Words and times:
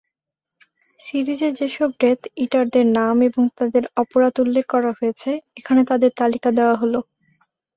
সিরিজে 0.99 1.49
যেসব 1.59 1.89
ডেথ 1.99 2.19
ইটারদের 2.43 2.85
নাম 2.97 3.17
ও 3.37 3.53
তাদের 3.59 3.83
অপরাধ 4.01 4.33
উল্লেখ 4.43 4.65
করা 4.73 4.91
হয়েছে, 4.97 5.29
এখানে 5.59 5.81
তাদের 5.89 6.11
তালিকা 6.19 6.49
দেওয়া 6.57 6.75
হলঃ 6.75 6.95